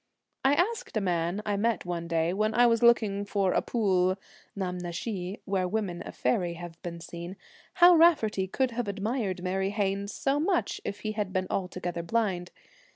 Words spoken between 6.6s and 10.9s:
been seen, how Raftery could have admired Mary Hynes so much